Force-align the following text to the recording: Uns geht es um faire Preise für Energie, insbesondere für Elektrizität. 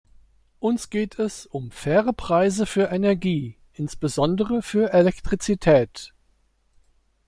Uns 0.59 0.89
geht 0.89 1.19
es 1.19 1.45
um 1.45 1.69
faire 1.69 2.11
Preise 2.11 2.65
für 2.65 2.89
Energie, 2.89 3.59
insbesondere 3.71 4.63
für 4.63 4.91
Elektrizität. 4.91 6.15